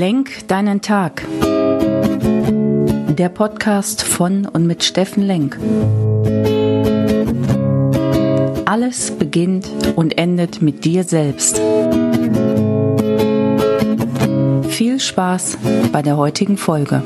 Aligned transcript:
Lenk 0.00 0.48
deinen 0.48 0.80
Tag. 0.80 1.26
Der 3.18 3.28
Podcast 3.28 4.02
von 4.02 4.46
und 4.46 4.66
mit 4.66 4.82
Steffen 4.82 5.22
Lenk. 5.22 5.58
Alles 8.64 9.10
beginnt 9.10 9.68
und 9.96 10.16
endet 10.16 10.62
mit 10.62 10.86
dir 10.86 11.04
selbst. 11.04 11.60
Viel 14.70 14.98
Spaß 14.98 15.58
bei 15.92 16.00
der 16.00 16.16
heutigen 16.16 16.56
Folge. 16.56 17.02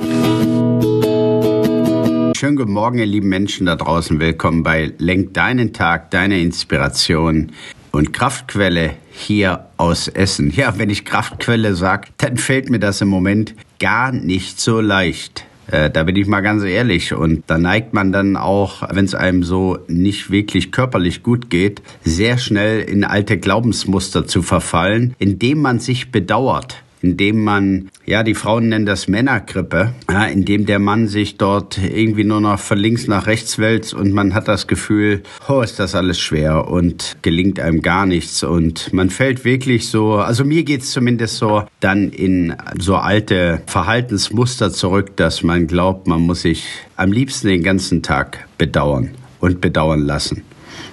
Schönen 2.36 2.56
guten 2.56 2.72
Morgen, 2.72 2.98
ihr 2.98 3.06
lieben 3.06 3.28
Menschen 3.28 3.66
da 3.66 3.74
draußen. 3.74 4.20
Willkommen 4.20 4.62
bei 4.62 4.92
Lenk 4.98 5.34
deinen 5.34 5.72
Tag, 5.72 6.12
deine 6.12 6.40
Inspiration 6.40 7.50
und 7.94 8.12
Kraftquelle 8.12 8.94
hier 9.12 9.66
aus 9.76 10.08
Essen. 10.08 10.52
Ja, 10.54 10.78
wenn 10.78 10.90
ich 10.90 11.04
Kraftquelle 11.04 11.74
sage, 11.76 12.08
dann 12.18 12.36
fällt 12.36 12.68
mir 12.68 12.80
das 12.80 13.00
im 13.00 13.08
Moment 13.08 13.54
gar 13.78 14.10
nicht 14.10 14.60
so 14.60 14.80
leicht. 14.80 15.46
Äh, 15.68 15.90
da 15.90 16.02
bin 16.02 16.16
ich 16.16 16.26
mal 16.26 16.40
ganz 16.40 16.64
ehrlich. 16.64 17.14
Und 17.14 17.44
da 17.46 17.56
neigt 17.56 17.94
man 17.94 18.12
dann 18.12 18.36
auch, 18.36 18.82
wenn 18.90 19.04
es 19.04 19.14
einem 19.14 19.44
so 19.44 19.78
nicht 19.86 20.30
wirklich 20.30 20.72
körperlich 20.72 21.22
gut 21.22 21.50
geht, 21.50 21.82
sehr 22.02 22.38
schnell 22.38 22.80
in 22.80 23.04
alte 23.04 23.38
Glaubensmuster 23.38 24.26
zu 24.26 24.42
verfallen, 24.42 25.14
indem 25.18 25.62
man 25.62 25.78
sich 25.78 26.10
bedauert 26.10 26.83
indem 27.04 27.44
man, 27.44 27.90
ja, 28.06 28.22
die 28.22 28.34
Frauen 28.34 28.70
nennen 28.70 28.86
das 28.86 29.08
Männergrippe, 29.08 29.92
ja, 30.10 30.24
indem 30.24 30.64
der 30.64 30.78
Mann 30.78 31.06
sich 31.06 31.36
dort 31.36 31.78
irgendwie 31.78 32.24
nur 32.24 32.40
noch 32.40 32.58
von 32.58 32.78
links 32.78 33.06
nach 33.08 33.26
rechts 33.26 33.58
wälzt 33.58 33.92
und 33.92 34.12
man 34.12 34.32
hat 34.34 34.48
das 34.48 34.66
Gefühl, 34.66 35.22
oh, 35.46 35.60
ist 35.60 35.78
das 35.78 35.94
alles 35.94 36.18
schwer 36.18 36.68
und 36.68 37.16
gelingt 37.20 37.60
einem 37.60 37.82
gar 37.82 38.06
nichts. 38.06 38.42
Und 38.42 38.92
man 38.94 39.10
fällt 39.10 39.44
wirklich 39.44 39.88
so, 39.88 40.14
also 40.14 40.44
mir 40.44 40.64
geht's 40.64 40.92
zumindest 40.92 41.36
so, 41.36 41.64
dann 41.80 42.08
in 42.08 42.56
so 42.78 42.96
alte 42.96 43.60
Verhaltensmuster 43.66 44.70
zurück, 44.70 45.14
dass 45.16 45.42
man 45.42 45.66
glaubt, 45.66 46.06
man 46.06 46.22
muss 46.22 46.42
sich 46.42 46.64
am 46.96 47.12
liebsten 47.12 47.48
den 47.48 47.62
ganzen 47.62 48.02
Tag 48.02 48.48
bedauern 48.56 49.10
und 49.40 49.60
bedauern 49.60 50.00
lassen 50.00 50.42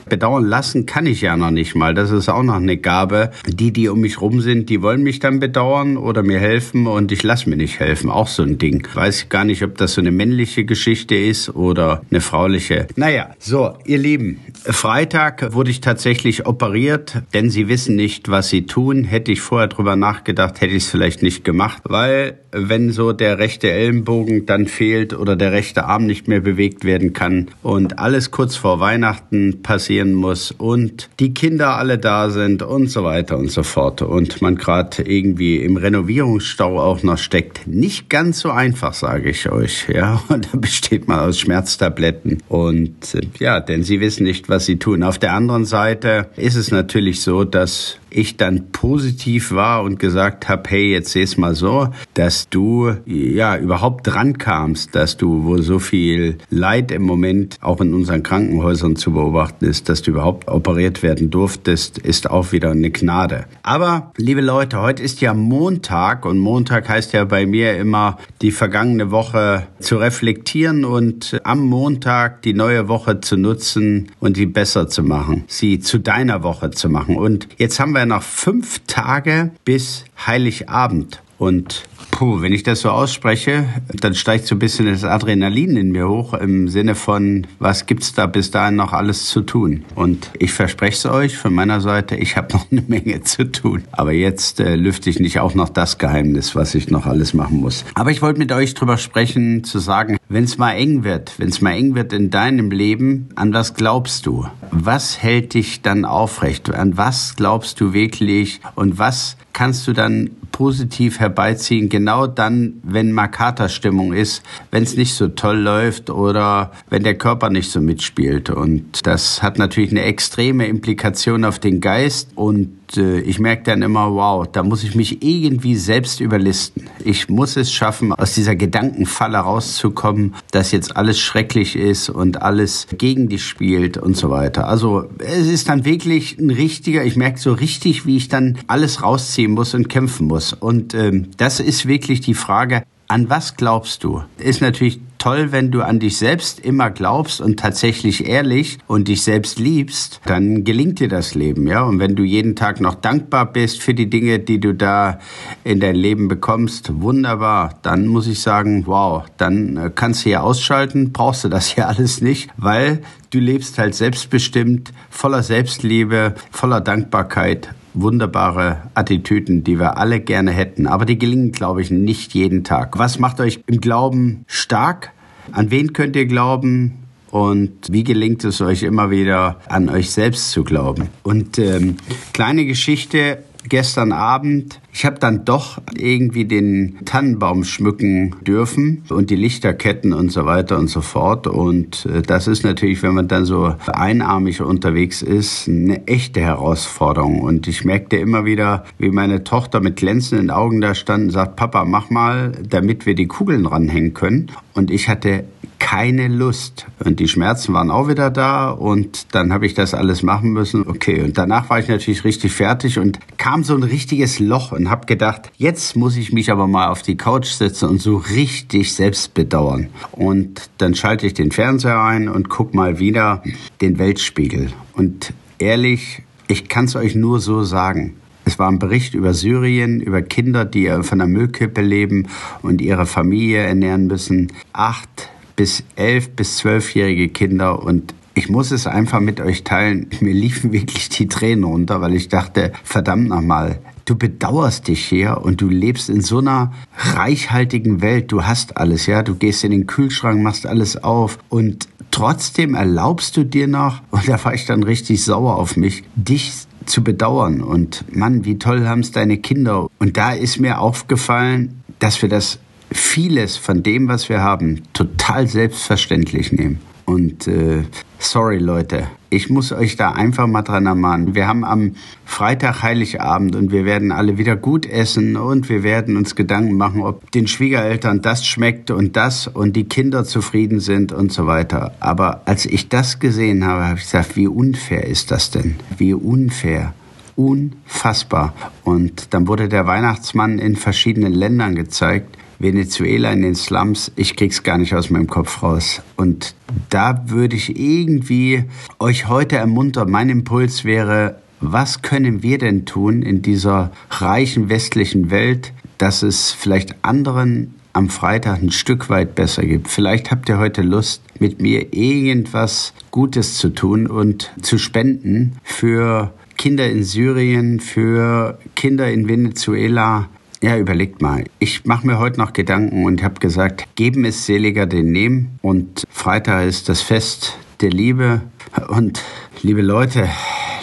bedauern 0.10 0.46
lassen 0.46 0.86
kann 0.86 1.06
ich 1.06 1.22
ja 1.22 1.38
noch 1.38 1.52
nicht 1.52 1.76
mal. 1.76 1.94
Das 1.94 2.12
ist 2.12 2.30
auch 2.30 2.44
noch 2.44 2.56
eine 2.56 2.78
Gabe. 2.78 3.32
Die, 3.48 3.72
die 3.72 3.88
um 3.88 4.02
mich 4.02 4.20
rum 4.20 4.42
sind, 4.42 4.70
die 4.70 4.82
wollen 4.82 5.04
mich 5.04 5.20
dann 5.20 5.40
bedauern 5.40 5.98
oder 5.98 6.24
mir 6.24 6.40
helfen 6.40 6.88
und 6.88 7.12
ich 7.12 7.24
lasse 7.24 7.50
mir 7.50 7.56
nicht 7.56 7.80
helfen. 7.80 8.10
Auch 8.10 8.28
so 8.28 8.44
ein 8.44 8.58
Ding. 8.58 8.88
Weiß 8.94 9.24
ich 9.24 9.30
gar 9.30 9.46
nicht, 9.46 9.64
ob 9.64 9.78
das 9.78 9.94
so 9.94 10.02
eine 10.02 10.12
männliche 10.12 10.66
Geschichte 10.66 11.16
ist 11.16 11.56
oder 11.56 12.02
eine 12.10 12.22
frauliche. 12.22 12.88
Naja, 12.96 13.30
so, 13.40 13.74
ihr 13.86 13.98
Lieben. 13.98 14.42
Freitag 14.64 15.54
wurde 15.54 15.72
ich 15.72 15.82
tatsächlich 15.82 16.46
operiert, 16.46 17.22
denn 17.34 17.50
sie 17.50 17.68
wissen 17.68 17.96
nicht, 17.96 18.30
was 18.30 18.50
sie 18.50 18.66
tun. 18.66 19.04
Hätte 19.04 19.32
ich 19.32 19.42
vorher 19.42 19.68
drüber 19.68 19.96
nachgedacht, 19.96 20.62
hätte 20.62 20.74
ich 20.74 20.84
es 20.84 20.90
vielleicht 20.90 21.24
nicht 21.24 21.44
gemacht, 21.44 21.84
weil 21.86 22.40
wenn 22.52 22.92
so 22.92 23.14
der 23.14 23.40
rechte 23.40 23.72
Ellenbogen 23.72 24.46
dann 24.46 24.68
fehlt 24.68 25.14
oder 25.14 25.36
der 25.36 25.52
rechte 25.54 25.86
Arm 25.86 26.06
nicht 26.06 26.28
mehr 26.28 26.42
bewegt 26.42 26.84
werden 26.84 27.14
kann 27.14 27.48
und 27.64 27.98
alles 27.98 28.32
kurz 28.32 28.56
vor 28.56 28.80
Weihnachten 28.80 29.62
passiert, 29.64 30.01
gehen 30.02 30.14
muss 30.14 30.52
und 30.52 31.10
die 31.20 31.34
Kinder 31.34 31.78
alle 31.78 31.98
da 31.98 32.30
sind 32.30 32.64
und 32.64 32.88
so 32.88 33.04
weiter 33.04 33.38
und 33.38 33.52
so 33.52 33.64
fort 33.64 34.02
und 34.02 34.42
man 34.42 34.56
gerade 34.56 35.04
irgendwie 35.04 35.58
im 35.58 35.78
Renovierungsstau 35.78 36.80
auch 36.80 37.04
noch 37.04 37.18
steckt. 37.18 37.68
Nicht 37.68 38.10
ganz 38.10 38.40
so 38.40 38.50
einfach, 38.50 38.94
sage 38.94 39.30
ich 39.30 39.50
euch. 39.50 39.88
Ja, 39.90 40.22
und 40.30 40.50
da 40.52 40.58
besteht 40.58 41.08
man 41.08 41.20
aus 41.20 41.40
Schmerztabletten 41.40 42.42
und 42.50 43.16
äh, 43.16 43.22
ja, 43.40 43.60
denn 43.60 43.84
sie 43.84 44.00
wissen 44.00 44.24
nicht, 44.24 44.50
was 44.50 44.66
sie 44.66 44.78
tun. 44.78 45.04
Auf 45.04 45.20
der 45.20 45.34
anderen 45.34 45.66
Seite 45.66 46.30
ist 46.36 46.56
es 46.56 46.72
natürlich 46.72 47.22
so, 47.22 47.44
dass 47.44 47.98
ich 48.12 48.38
dann 48.38 48.72
positiv 48.72 49.52
war 49.52 49.84
und 49.84 49.98
gesagt 49.98 50.50
habe, 50.50 50.70
hey, 50.70 50.92
jetzt 50.92 51.12
seh's 51.12 51.38
mal 51.38 51.56
so, 51.56 51.90
dass 52.14 52.50
du 52.50 52.92
ja 53.06 53.58
überhaupt 53.58 54.06
dran 54.08 54.38
kamst, 54.38 54.94
dass 54.96 55.18
du, 55.18 55.46
wo 55.46 55.58
so 55.60 55.80
viel 55.80 56.38
Leid 56.50 56.92
im 56.92 57.04
Moment 57.04 57.58
auch 57.62 57.80
in 57.80 57.94
unseren 57.94 58.22
Krankenhäusern 58.22 58.98
zu 58.98 59.14
beobachten 59.14 59.66
ist, 59.66 59.81
dass 59.90 60.02
du 60.02 60.12
überhaupt 60.12 60.48
operiert 60.48 61.04
werden 61.04 61.30
durftest, 61.30 61.98
ist 61.98 62.30
auch 62.30 62.52
wieder 62.52 62.72
eine 62.72 62.92
Gnade. 62.92 63.46
Aber, 63.64 64.12
liebe 64.18 64.42
Leute, 64.42 64.82
heute 64.82 65.04
ist 65.04 65.22
ja 65.22 65.34
Montag 65.34 66.26
und 66.26 66.40
Montag 66.40 66.90
heißt 66.90 67.14
ja 67.14 67.26
bei 67.26 67.46
mir 67.46 67.78
immer, 67.78 68.18
die 68.42 68.52
vergangene 68.52 69.12
Woche 69.12 69.68
zu 69.80 69.98
reflektieren 69.98 70.86
und 70.86 71.40
am 71.44 71.62
Montag 71.62 72.42
die 72.42 72.54
neue 72.54 72.88
Woche 72.88 73.22
zu 73.22 73.38
nutzen 73.38 74.12
und 74.20 74.38
sie 74.38 74.46
besser 74.46 74.88
zu 74.88 75.04
machen, 75.04 75.44
sie 75.48 75.80
zu 75.80 76.00
deiner 76.00 76.44
Woche 76.44 76.72
zu 76.72 76.90
machen. 76.90 77.18
Und 77.18 77.48
jetzt 77.58 77.80
haben 77.80 77.94
wir 77.94 78.06
noch 78.06 78.24
fünf 78.24 78.82
Tage 78.88 79.52
bis 79.66 80.06
Heiligabend. 80.26 81.22
Und 81.42 81.86
puh, 82.12 82.42
wenn 82.42 82.54
ich 82.54 82.62
das 82.62 82.82
so 82.82 82.92
ausspreche, 82.92 83.66
dann 84.00 84.14
steigt 84.14 84.46
so 84.46 84.54
ein 84.54 84.60
bisschen 84.60 84.86
das 84.86 85.04
Adrenalin 85.04 85.76
in 85.76 85.92
mir 85.92 86.08
hoch 86.08 86.36
im 86.36 86.68
Sinne 86.68 86.94
von, 86.94 87.48
was 87.58 87.88
gibt's 87.88 88.14
da 88.14 88.28
bis 88.28 88.52
dahin 88.52 88.76
noch 88.76 88.94
alles 88.94 89.26
zu 89.26 89.42
tun? 89.42 89.84
Und 89.96 90.30
ich 90.38 90.54
verspreche 90.54 90.94
es 90.98 91.06
euch 91.08 91.38
von 91.40 91.52
meiner 91.52 91.82
Seite, 91.82 92.16
ich 92.16 92.38
habe 92.38 92.50
noch 92.54 92.72
eine 92.72 92.84
Menge 92.84 93.22
zu 93.22 93.52
tun. 93.52 93.86
Aber 93.92 94.12
jetzt 94.12 94.60
äh, 94.60 94.76
lüfte 94.76 95.10
ich 95.10 95.20
nicht 95.20 95.40
auch 95.40 95.56
noch 95.56 95.70
das 95.70 95.98
Geheimnis, 95.98 96.56
was 96.56 96.76
ich 96.76 96.92
noch 96.92 97.08
alles 97.08 97.34
machen 97.34 97.60
muss. 97.60 97.86
Aber 97.96 98.12
ich 98.12 98.22
wollte 98.22 98.38
mit 98.38 98.52
euch 98.52 98.76
drüber 98.76 98.98
sprechen, 98.98 99.64
zu 99.64 99.80
sagen, 99.80 100.18
wenn 100.32 100.46
es 100.46 100.58
mal 100.58 100.74
eng 100.74 101.04
wird, 101.04 101.38
wenn 101.40 101.50
es 101.50 101.60
mal 101.60 101.74
eng 101.74 101.94
wird 101.94 102.14
in 102.14 102.30
deinem 102.30 102.72
Leben, 102.72 103.30
an 103.36 103.54
was 103.54 103.74
glaubst 103.74 104.26
du? 104.26 104.48
Was 104.72 105.22
hält 105.22 105.54
dich 105.54 105.82
dann 105.82 106.06
aufrecht? 106.06 106.74
An 106.74 106.96
was 106.96 107.36
glaubst 107.36 107.82
du 107.82 107.92
wirklich? 107.92 108.62
Und 108.76 108.98
was 108.98 109.36
kannst 109.52 109.88
du 109.88 109.94
dann 109.94 110.30
positiv 110.52 111.20
herbeiziehen, 111.20 111.90
genau 111.90 112.28
dann, 112.28 112.74
wenn 112.84 113.12
Makata-Stimmung 113.12 114.14
ist, 114.14 114.44
wenn 114.70 114.84
es 114.84 114.96
nicht 114.96 115.14
so 115.14 115.28
toll 115.30 115.58
läuft 115.58 116.10
oder 116.10 116.72
wenn 116.90 117.04
der 117.04 117.18
Körper 117.18 117.50
nicht 117.50 117.72
so 117.72 117.82
mitspielt. 117.82 118.50
Und 118.50 119.06
das 119.08 119.42
hat 119.42 119.58
natürlich 119.58 119.92
eine 119.92 120.04
extreme 120.04 120.68
Implikation 120.68 121.46
auf 121.46 121.60
den 121.60 121.82
Geist 121.82 122.30
und 122.36 122.78
äh, 122.96 123.22
ich 123.22 123.40
merke 123.40 123.64
dann 123.64 123.82
immer, 123.82 124.14
wow, 124.14 124.46
da 124.52 124.64
muss 124.64 124.84
ich 124.84 124.96
mich 124.96 125.24
irgendwie 125.24 125.76
selbst 125.76 126.20
überlisten. 126.20 126.88
Ich 127.04 127.30
muss 127.30 127.58
es 127.58 127.72
schaffen, 127.72 128.14
aus 128.14 128.36
dieser 128.36 128.56
Gedankenfalle 128.56 129.38
rauszukommen, 129.38 130.21
dass 130.52 130.72
jetzt 130.72 130.96
alles 130.96 131.20
schrecklich 131.20 131.76
ist 131.76 132.10
und 132.10 132.42
alles 132.42 132.88
gegen 132.98 133.30
dich 133.30 133.46
spielt 133.46 133.98
und 133.98 134.16
so 134.16 134.30
weiter. 134.30 134.68
Also 134.68 135.06
es 135.18 135.48
ist 135.48 135.70
dann 135.70 135.86
wirklich 135.86 136.38
ein 136.40 136.50
richtiger, 136.50 137.04
ich 137.04 137.16
merke 137.16 137.40
so 137.40 137.54
richtig, 137.54 138.06
wie 138.06 138.18
ich 138.18 138.28
dann 138.28 138.58
alles 138.68 139.04
rausziehen 139.04 139.52
muss 139.52 139.74
und 139.74 139.90
kämpfen 139.90 140.28
muss. 140.28 140.54
Und 140.54 140.94
ähm, 140.94 141.30
das 141.38 141.60
ist 141.60 141.88
wirklich 141.88 142.22
die 142.22 142.34
Frage, 142.34 142.84
an 143.08 143.30
was 143.30 143.58
glaubst 143.58 144.04
du? 144.04 144.24
Ist 144.38 144.62
natürlich 144.62 145.02
toll, 145.22 145.52
wenn 145.52 145.70
du 145.70 145.84
an 145.84 146.00
dich 146.00 146.18
selbst 146.18 146.60
immer 146.60 146.90
glaubst 146.90 147.42
und 147.42 147.60
tatsächlich 147.60 148.26
ehrlich 148.28 148.80
und 148.88 149.08
dich 149.08 149.22
selbst 149.22 149.60
liebst, 149.60 150.20
dann 150.26 150.64
gelingt 150.64 151.00
dir 151.00 151.10
das 151.10 151.36
Leben, 151.36 151.68
ja. 151.68 151.84
Und 151.84 152.00
wenn 152.00 152.16
du 152.16 152.24
jeden 152.24 152.56
Tag 152.56 152.82
noch 152.82 152.96
dankbar 152.96 153.46
bist 153.46 153.84
für 153.84 153.94
die 153.94 154.10
Dinge, 154.10 154.40
die 154.40 154.60
du 154.60 154.74
da 154.74 155.20
in 155.64 155.80
dein 155.80 155.96
Leben 155.96 156.28
bekommst, 156.28 157.02
wunderbar. 157.02 157.78
Dann 157.84 158.08
muss 158.08 158.26
ich 158.26 158.42
sagen, 158.42 158.88
wow, 158.88 159.24
dann 159.38 159.78
äh, 159.78 159.92
kannst 159.94 160.26
du 160.26 160.30
hier 160.30 160.44
ausschalten, 160.44 161.14
brauchst 161.14 161.44
du 161.44 161.50
das 161.50 161.68
hier 161.68 161.88
alles 161.92 162.22
nicht, 162.22 162.50
weil 162.58 163.02
du 163.30 163.38
lebst 163.38 163.78
halt 163.78 163.94
selbstbestimmt, 163.94 164.92
voller 165.12 165.44
Selbstliebe, 165.44 166.34
voller 166.50 166.82
Dankbarkeit 166.82 167.76
wunderbare 167.94 168.84
Attitüden, 168.94 169.64
die 169.64 169.80
wir 169.80 169.98
alle 169.98 170.20
gerne 170.20 170.52
hätten. 170.52 170.88
Aber 170.88 171.06
die 171.06 171.18
gelingen, 171.18 171.52
glaube 171.52 171.82
ich, 171.82 171.92
nicht 171.92 172.34
jeden 172.34 172.64
Tag. 172.64 172.98
Was 172.98 173.20
macht 173.20 173.40
euch 173.40 173.62
im 173.68 173.82
Glauben 173.82 174.44
stark? 174.48 175.12
An 175.52 175.72
wen 175.72 175.94
könnt 175.94 176.16
ihr 176.16 176.26
glauben? 176.26 176.98
Und 177.32 177.72
wie 177.90 178.04
gelingt 178.04 178.44
es 178.44 178.60
euch 178.60 178.84
immer 178.84 179.10
wieder, 179.10 179.58
an 179.70 179.90
euch 179.90 180.12
selbst 180.12 180.52
zu 180.52 180.66
glauben? 180.66 181.08
Und 181.24 181.58
ähm, 181.60 181.96
kleine 182.34 182.66
Geschichte 182.66 183.44
gestern 183.68 184.12
Abend, 184.12 184.80
ich 184.94 185.06
habe 185.06 185.20
dann 185.20 185.46
doch 185.46 185.82
irgendwie 185.96 186.46
den 186.46 187.00
Tannenbaum 187.06 187.64
schmücken 187.64 188.36
dürfen 188.46 189.04
und 189.10 189.30
die 189.30 189.36
Lichterketten 189.36 190.14
und 190.14 190.32
so 190.32 190.46
weiter 190.46 190.78
und 190.78 190.88
so 190.88 191.02
fort. 191.02 191.48
Und 191.48 192.06
äh, 192.06 192.22
das 192.22 192.48
ist 192.48 192.64
natürlich, 192.64 193.04
wenn 193.04 193.14
man 193.14 193.28
dann 193.28 193.46
so 193.46 193.76
einarmig 193.88 194.62
unterwegs 194.62 195.22
ist, 195.22 195.68
eine 195.68 196.08
echte 196.08 196.42
Herausforderung. 196.42 197.42
Und 197.42 197.68
ich 197.68 197.86
merkte 197.86 198.18
immer 198.18 198.46
wieder, 198.46 198.84
wie 198.98 199.12
meine 199.12 199.44
Tochter 199.44 199.80
mit 199.80 199.96
glänzenden 199.96 200.52
Augen 200.52 200.82
da 200.82 200.94
stand 200.94 201.26
und 201.26 201.30
sagt, 201.32 201.56
Papa, 201.56 201.86
mach 201.86 202.10
mal, 202.10 202.52
damit 202.68 203.06
wir 203.06 203.16
die 203.16 203.28
Kugeln 203.28 203.66
ranhängen 203.66 204.14
können. 204.14 204.52
Und 204.74 204.92
ich 204.92 205.08
hatte 205.08 205.46
keine 205.82 206.28
Lust. 206.28 206.86
Und 207.04 207.20
die 207.20 207.28
Schmerzen 207.28 207.74
waren 207.74 207.90
auch 207.90 208.08
wieder 208.08 208.30
da 208.30 208.70
und 208.70 209.34
dann 209.34 209.52
habe 209.52 209.66
ich 209.66 209.74
das 209.74 209.96
alles 209.96 210.22
machen 210.22 210.52
müssen. 210.52 210.88
Okay, 210.88 211.24
und 211.24 211.40
danach 211.40 211.72
war 211.72 211.80
ich 211.80 211.88
natürlich 211.88 212.24
richtig 212.24 212.54
fertig 212.54 213.00
und 213.00 213.20
kam 213.38 213.64
so 213.64 213.76
ein 213.76 213.82
richtiges 213.82 214.40
Loch 214.40 214.72
und 214.72 214.92
habe 214.92 215.08
gedacht, 215.08 215.52
jetzt 215.58 215.96
muss 215.96 216.18
ich 216.18 216.32
mich 216.32 216.52
aber 216.52 216.68
mal 216.68 216.90
auf 216.90 217.02
die 217.02 217.18
Couch 217.18 217.48
setzen 217.48 217.90
und 217.90 218.00
so 218.00 218.18
richtig 218.18 218.94
selbst 218.94 219.34
bedauern. 219.34 219.90
Und 220.12 220.70
dann 220.78 220.94
schalte 220.94 221.26
ich 221.26 221.34
den 221.34 221.52
Fernseher 221.52 222.00
ein 222.00 222.30
und 222.30 222.48
guck 222.48 222.76
mal 222.76 223.00
wieder 223.00 223.42
den 223.82 223.98
Weltspiegel. 223.98 224.72
Und 224.94 225.34
ehrlich, 225.58 226.22
ich 226.48 226.70
kann 226.70 226.86
es 226.86 226.96
euch 226.96 227.16
nur 227.16 227.40
so 227.40 227.64
sagen. 227.64 228.18
Es 228.46 228.60
war 228.60 228.70
ein 228.70 228.80
Bericht 228.80 229.16
über 229.16 229.34
Syrien, 229.34 230.00
über 230.00 230.22
Kinder, 230.22 230.64
die 230.64 230.90
von 231.02 231.18
der 231.18 231.28
Müllkippe 231.28 231.82
leben 231.82 232.28
und 232.62 232.82
ihre 232.82 233.08
Familie 233.08 233.64
ernähren 233.64 234.06
müssen. 234.06 234.52
Acht 234.74 235.32
bis 235.56 235.84
elf 235.96 236.30
bis 236.30 236.58
zwölfjährige 236.58 237.30
Kinder 237.30 237.84
und 237.84 238.14
ich 238.34 238.50
muss 238.50 238.72
es 238.72 238.88
einfach 238.88 239.20
mit 239.20 239.42
euch 239.42 239.64
teilen. 239.64 240.08
Mir 240.22 240.34
liefen 240.34 240.72
wirklich 240.72 241.10
die 241.10 241.28
Tränen 241.28 241.64
runter, 241.64 242.02
weil 242.02 242.16
ich 242.16 242.30
dachte, 242.30 242.72
verdammt 242.84 243.28
nochmal, 243.28 243.80
du 244.06 244.16
bedauerst 244.16 244.88
dich 244.88 245.06
hier 245.06 245.42
und 245.44 245.62
du 245.62 245.68
lebst 245.68 246.10
in 246.10 246.22
so 246.22 246.40
einer 246.40 246.72
reichhaltigen 246.98 248.02
Welt. 248.02 248.32
Du 248.32 248.44
hast 248.44 248.78
alles, 248.78 249.06
ja. 249.06 249.24
Du 249.24 249.36
gehst 249.36 249.64
in 249.64 249.72
den 249.72 249.88
Kühlschrank, 249.88 250.42
machst 250.42 250.66
alles 250.66 251.04
auf 251.04 251.40
und 251.50 251.88
trotzdem 252.10 252.74
erlaubst 252.74 253.38
du 253.38 253.44
dir 253.44 253.68
noch, 253.68 254.02
und 254.12 254.28
da 254.28 254.44
war 254.44 254.54
ich 254.54 254.66
dann 254.66 254.84
richtig 254.84 255.24
sauer 255.24 255.58
auf 255.58 255.76
mich, 255.76 256.04
dich 256.16 256.52
zu 256.86 257.04
bedauern. 257.04 257.62
Und 257.62 258.06
Mann, 258.16 258.46
wie 258.46 258.58
toll 258.58 258.88
haben 258.88 259.02
es 259.02 259.12
deine 259.12 259.38
Kinder. 259.38 259.88
Und 260.00 260.18
da 260.18 260.32
ist 260.32 260.60
mir 260.60 260.80
aufgefallen, 260.80 261.82
dass 262.00 262.22
wir 262.22 262.30
das 262.30 262.60
vieles 262.92 263.58
von 263.58 263.84
dem, 263.84 264.08
was 264.08 264.30
wir 264.30 264.42
haben, 264.42 264.84
total 264.94 265.48
selbstverständlich 265.48 266.52
nehmen. 266.52 266.80
Und 267.06 267.48
äh, 267.48 267.84
sorry 268.20 268.58
Leute, 268.58 269.08
ich 269.30 269.50
muss 269.50 269.72
euch 269.72 269.96
da 269.96 270.12
einfach 270.12 270.48
mal 270.48 270.62
dran 270.62 270.86
ermahnen. 270.86 271.36
Wir 271.36 271.48
haben 271.48 271.66
am 271.66 271.96
Freitag 272.26 272.84
Heiligabend 272.84 273.56
und 273.56 273.72
wir 273.72 273.86
werden 273.86 274.12
alle 274.12 274.38
wieder 274.38 274.56
gut 274.56 274.86
essen 274.86 275.36
und 275.36 275.68
wir 275.68 275.84
werden 275.84 276.16
uns 276.16 276.36
Gedanken 276.36 276.76
machen, 276.78 277.02
ob 277.02 277.32
den 277.32 277.48
Schwiegereltern 277.48 278.22
das 278.22 278.46
schmeckt 278.46 278.92
und 278.92 279.16
das 279.16 279.48
und 279.48 279.76
die 279.76 279.86
Kinder 279.86 280.24
zufrieden 280.26 280.80
sind 280.80 281.12
und 281.12 281.34
so 281.34 281.48
weiter. 281.48 281.94
Aber 282.00 282.44
als 282.46 282.66
ich 282.66 282.90
das 282.90 283.20
gesehen 283.20 283.66
habe, 283.66 283.86
habe 283.86 283.98
ich 283.98 284.06
gesagt, 284.06 284.36
wie 284.36 284.48
unfair 284.48 285.06
ist 285.06 285.32
das 285.32 285.52
denn? 285.52 285.76
Wie 285.98 286.14
unfair 286.14 286.94
unfassbar. 287.36 288.54
Und 288.84 289.34
dann 289.34 289.48
wurde 289.48 289.68
der 289.70 289.88
Weihnachtsmann 289.88 290.60
in 290.60 290.76
verschiedenen 290.76 291.34
Ländern 291.34 291.76
gezeigt. 291.76 292.38
Venezuela 292.62 293.32
in 293.32 293.42
den 293.42 293.56
Slums, 293.56 294.12
ich 294.16 294.36
krieg's 294.36 294.64
gar 294.64 294.78
nicht 294.78 294.94
aus 294.94 295.10
meinem 295.10 295.28
Kopf 295.28 295.64
raus. 295.64 296.02
Und 296.16 296.56
da 296.90 297.24
würde 297.28 297.56
ich 297.56 297.78
irgendwie 297.80 298.66
euch 299.00 299.28
heute 299.28 299.58
ermuntern. 299.58 300.10
Mein 300.12 300.30
Impuls 300.30 300.84
wäre, 300.84 301.42
was 301.60 302.02
können 302.02 302.44
wir 302.44 302.58
denn 302.58 302.86
tun 302.86 303.22
in 303.22 303.42
dieser 303.42 303.92
reichen 304.10 304.70
westlichen 304.70 305.30
Welt, 305.32 305.74
dass 305.98 306.24
es 306.24 306.52
vielleicht 306.52 306.96
anderen 307.04 307.76
am 307.94 308.10
Freitag 308.10 308.62
ein 308.62 308.72
Stück 308.72 309.10
weit 309.10 309.36
besser 309.36 309.64
gibt. 309.64 309.88
Vielleicht 309.88 310.32
habt 310.32 310.50
ihr 310.50 310.58
heute 310.58 310.82
Lust, 310.82 311.22
mit 311.40 311.62
mir 311.62 311.94
irgendwas 311.94 312.94
Gutes 313.12 313.58
zu 313.58 313.70
tun 313.70 314.08
und 314.08 314.52
zu 314.62 314.78
spenden 314.78 315.58
für 315.64 316.34
Kinder 316.58 316.90
in 316.90 317.04
Syrien, 317.04 317.80
für 317.80 318.60
Kinder 318.76 319.12
in 319.12 319.28
Venezuela, 319.28 320.30
ja, 320.64 320.78
überlegt 320.78 321.22
mal. 321.22 321.46
Ich 321.58 321.86
mache 321.86 322.06
mir 322.06 322.20
heute 322.20 322.40
noch 322.40 322.54
Gedanken 322.54 323.06
und 323.06 323.24
habe 323.24 323.40
gesagt, 323.40 323.88
geben 323.96 324.26
ist 324.26 324.46
seliger 324.46 324.86
denn 324.86 325.12
nehmen. 325.12 325.58
Und 325.62 326.04
Freitag 326.10 326.68
ist 326.68 326.88
das 326.88 327.02
Fest 327.02 327.58
der 327.82 327.90
Liebe. 327.90 328.42
Und 328.90 329.24
liebe 329.64 329.82
Leute, 329.82 330.30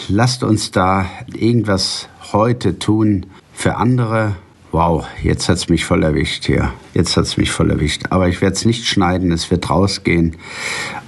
lasst 0.08 0.42
uns 0.42 0.72
da 0.72 1.06
irgendwas 1.32 2.08
heute 2.32 2.78
tun 2.80 3.26
für 3.52 3.76
andere. 3.76 4.34
Wow, 4.72 5.06
jetzt 5.22 5.48
hat's 5.48 5.68
mich 5.68 5.84
voll 5.84 6.02
erwischt 6.02 6.46
hier. 6.46 6.72
Jetzt 6.92 7.16
hat's 7.16 7.36
mich 7.36 7.52
voll 7.52 7.70
erwischt. 7.70 8.02
Aber 8.10 8.28
ich 8.28 8.40
werde 8.40 8.56
es 8.56 8.64
nicht 8.64 8.84
schneiden, 8.84 9.30
es 9.30 9.50
wird 9.50 9.70
rausgehen. 9.70 10.36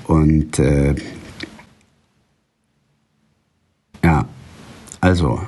Und 0.05 0.61
äh, 0.61 0.95
ja, 4.03 4.27
also 5.01 5.41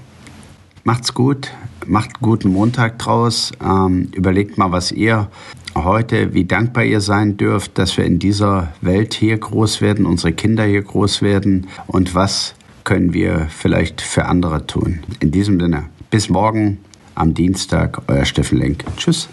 macht's 0.84 1.14
gut 1.14 1.50
macht 1.86 2.20
guten 2.20 2.52
Montag 2.52 2.98
draus. 2.98 3.52
Ähm, 3.62 4.08
überlegt 4.12 4.58
mal, 4.58 4.72
was 4.72 4.92
ihr 4.92 5.28
heute, 5.74 6.34
wie 6.34 6.44
dankbar 6.44 6.84
ihr 6.84 7.00
sein 7.00 7.36
dürft, 7.36 7.78
dass 7.78 7.96
wir 7.96 8.04
in 8.04 8.18
dieser 8.18 8.72
Welt 8.80 9.14
hier 9.14 9.38
groß 9.38 9.80
werden, 9.80 10.06
unsere 10.06 10.32
Kinder 10.32 10.64
hier 10.64 10.82
groß 10.82 11.22
werden 11.22 11.68
und 11.86 12.14
was 12.14 12.54
können 12.84 13.14
wir 13.14 13.46
vielleicht 13.48 14.00
für 14.00 14.26
andere 14.26 14.66
tun. 14.66 15.00
In 15.20 15.30
diesem 15.30 15.58
Sinne, 15.60 15.84
bis 16.10 16.28
morgen 16.28 16.78
am 17.14 17.34
Dienstag, 17.34 18.02
euer 18.08 18.24
Steffen 18.24 18.58
Lenk. 18.58 18.84
Tschüss. 18.96 19.28